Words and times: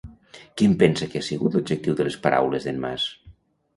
Quin 0.61 0.71
pensa 0.83 1.09
que 1.11 1.21
ha 1.23 1.27
sigut 1.29 1.57
l'objectiu 1.57 1.99
de 2.01 2.07
les 2.09 2.17
paraules 2.27 2.67
d'en 2.71 2.81
Mas? 2.87 3.07